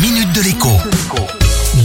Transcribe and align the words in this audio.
minute 0.00 0.32
de 0.32 0.42
l'écho. 0.42 0.68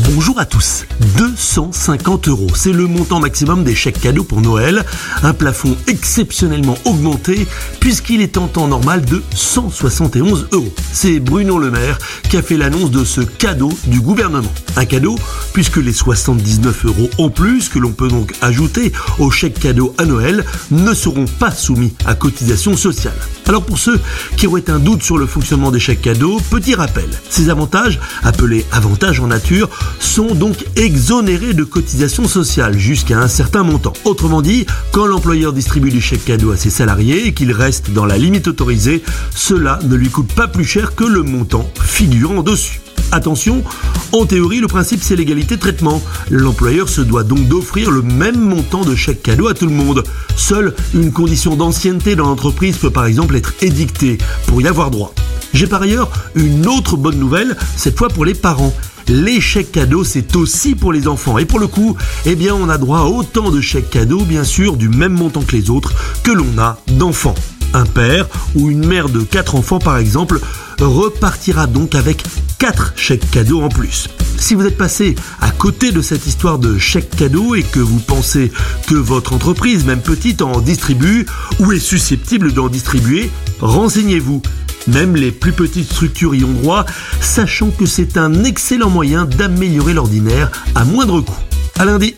Bonjour 0.09 0.39
à 0.39 0.45
tous. 0.45 0.85
250 1.17 2.27
euros, 2.27 2.47
c'est 2.53 2.71
le 2.71 2.85
montant 2.85 3.19
maximum 3.19 3.63
des 3.63 3.73
chèques 3.73 3.99
cadeaux 3.99 4.23
pour 4.23 4.41
Noël. 4.41 4.83
Un 5.23 5.33
plafond 5.33 5.75
exceptionnellement 5.87 6.77
augmenté 6.85 7.47
puisqu'il 7.79 8.21
est 8.21 8.37
en 8.37 8.47
temps 8.47 8.67
normal 8.67 9.03
de 9.03 9.23
171 9.33 10.49
euros. 10.51 10.73
C'est 10.91 11.19
Bruno 11.19 11.57
Le 11.57 11.71
Maire 11.71 11.97
qui 12.29 12.37
a 12.37 12.43
fait 12.43 12.57
l'annonce 12.57 12.91
de 12.91 13.03
ce 13.03 13.21
cadeau 13.21 13.71
du 13.87 13.99
gouvernement. 13.99 14.53
Un 14.75 14.85
cadeau 14.85 15.15
puisque 15.53 15.77
les 15.77 15.93
79 15.93 16.85
euros 16.85 17.09
en 17.17 17.29
plus 17.29 17.67
que 17.69 17.79
l'on 17.79 17.93
peut 17.93 18.09
donc 18.09 18.33
ajouter 18.41 18.91
au 19.17 19.31
chèque 19.31 19.59
cadeau 19.59 19.95
à 19.97 20.05
Noël 20.05 20.45
ne 20.69 20.93
seront 20.93 21.25
pas 21.25 21.51
soumis 21.51 21.93
à 22.05 22.13
cotisation 22.13 22.77
sociale. 22.77 23.17
Alors 23.47 23.63
pour 23.63 23.77
ceux 23.77 23.99
qui 24.37 24.47
auraient 24.47 24.69
un 24.69 24.79
doute 24.79 25.03
sur 25.03 25.17
le 25.17 25.25
fonctionnement 25.25 25.71
des 25.71 25.79
chèques 25.79 26.01
cadeaux, 26.01 26.39
petit 26.49 26.75
rappel. 26.75 27.09
Ces 27.29 27.49
avantages, 27.49 27.99
appelés 28.23 28.65
avantages 28.71 29.19
en 29.19 29.27
nature, 29.27 29.69
sont 29.99 30.33
donc 30.35 30.65
exonérés 30.75 31.53
de 31.53 31.63
cotisation 31.63 32.27
sociale 32.27 32.77
jusqu'à 32.77 33.19
un 33.19 33.27
certain 33.27 33.63
montant. 33.63 33.93
Autrement 34.05 34.41
dit, 34.41 34.65
quand 34.91 35.05
l'employeur 35.05 35.53
distribue 35.53 35.91
des 35.91 36.01
chèques 36.01 36.25
cadeaux 36.25 36.51
à 36.51 36.57
ses 36.57 36.69
salariés 36.69 37.27
et 37.27 37.33
qu'il 37.33 37.51
reste 37.51 37.91
dans 37.91 38.05
la 38.05 38.17
limite 38.17 38.47
autorisée, 38.47 39.03
cela 39.35 39.79
ne 39.83 39.95
lui 39.95 40.09
coûte 40.09 40.31
pas 40.33 40.47
plus 40.47 40.65
cher 40.65 40.95
que 40.95 41.03
le 41.03 41.23
montant 41.23 41.69
figurant 41.81 42.43
dessus. 42.43 42.82
Attention, 43.13 43.63
en 44.11 44.25
théorie, 44.25 44.59
le 44.59 44.65
principe 44.65 45.03
c'est 45.03 45.15
l'égalité 45.15 45.55
de 45.55 45.61
traitement. 45.61 46.01
L'employeur 46.31 46.89
se 46.89 46.99
doit 46.99 47.23
donc 47.23 47.47
d'offrir 47.47 47.91
le 47.91 48.01
même 48.01 48.39
montant 48.39 48.83
de 48.83 48.95
chèque 48.95 49.21
cadeau 49.21 49.47
à 49.47 49.53
tout 49.53 49.67
le 49.67 49.71
monde. 49.71 50.03
Seule 50.35 50.73
une 50.95 51.11
condition 51.11 51.55
d'ancienneté 51.55 52.15
dans 52.15 52.25
l'entreprise 52.25 52.77
peut 52.77 52.89
par 52.89 53.05
exemple 53.05 53.35
être 53.35 53.53
édictée 53.61 54.17
pour 54.47 54.63
y 54.63 54.67
avoir 54.67 54.89
droit. 54.89 55.13
J'ai 55.53 55.67
par 55.67 55.83
ailleurs 55.83 56.09
une 56.33 56.65
autre 56.65 56.97
bonne 56.97 57.19
nouvelle, 57.19 57.55
cette 57.77 57.99
fois 57.99 58.07
pour 58.07 58.25
les 58.25 58.33
parents. 58.33 58.73
Les 59.07 59.39
chèques 59.39 59.73
cadeaux, 59.73 60.03
c'est 60.03 60.35
aussi 60.35 60.73
pour 60.73 60.91
les 60.91 61.07
enfants. 61.07 61.37
Et 61.37 61.45
pour 61.45 61.59
le 61.59 61.67
coup, 61.67 61.95
eh 62.25 62.35
bien, 62.35 62.55
on 62.55 62.67
a 62.67 62.79
droit 62.79 63.01
à 63.01 63.05
autant 63.05 63.51
de 63.51 63.61
chèques 63.61 63.91
cadeaux, 63.91 64.23
bien 64.23 64.43
sûr, 64.43 64.75
du 64.75 64.89
même 64.89 65.13
montant 65.13 65.43
que 65.43 65.55
les 65.55 65.69
autres, 65.69 65.93
que 66.23 66.31
l'on 66.31 66.57
a 66.57 66.79
d'enfants. 66.87 67.35
Un 67.75 67.85
père 67.85 68.27
ou 68.55 68.71
une 68.71 68.87
mère 68.87 69.09
de 69.09 69.21
quatre 69.21 69.53
enfants, 69.53 69.79
par 69.79 69.97
exemple, 69.97 70.39
repartira 70.79 71.67
donc 71.67 71.93
avec 71.93 72.23
4 72.63 72.93
chèques 72.95 73.29
cadeaux 73.29 73.61
en 73.61 73.67
plus. 73.67 74.07
Si 74.37 74.55
vous 74.55 74.65
êtes 74.65 74.77
passé 74.77 75.15
à 75.41 75.51
côté 75.51 75.91
de 75.91 76.01
cette 76.01 76.25
histoire 76.25 76.59
de 76.59 76.77
chèques 76.77 77.13
cadeaux 77.13 77.55
et 77.55 77.63
que 77.63 77.81
vous 77.81 77.99
pensez 77.99 78.53
que 78.87 78.95
votre 78.95 79.33
entreprise, 79.33 79.83
même 79.83 79.99
petite, 79.99 80.41
en 80.41 80.61
distribue 80.61 81.25
ou 81.59 81.73
est 81.73 81.79
susceptible 81.79 82.53
d'en 82.53 82.69
distribuer, 82.69 83.29
renseignez-vous. 83.59 84.41
Même 84.87 85.17
les 85.17 85.33
plus 85.33 85.51
petites 85.51 85.91
structures 85.91 86.35
y 86.35 86.45
ont 86.45 86.53
droit, 86.53 86.85
sachant 87.19 87.69
que 87.69 87.85
c'est 87.85 88.15
un 88.15 88.45
excellent 88.45 88.89
moyen 88.89 89.25
d'améliorer 89.25 89.93
l'ordinaire 89.93 90.49
à 90.73 90.85
moindre 90.85 91.19
coût. 91.19 91.35
À 91.77 91.83
lundi. 91.83 92.15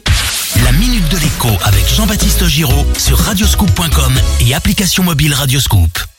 La 0.64 0.72
minute 0.74 1.10
de 1.10 1.18
l'écho 1.18 1.50
avec 1.64 1.92
Jean-Baptiste 1.92 2.46
Giraud 2.46 2.86
sur 3.00 3.18
radioscoop.com 3.18 4.14
et 4.42 4.54
application 4.54 5.02
mobile 5.02 5.34
Radioscoop. 5.34 6.15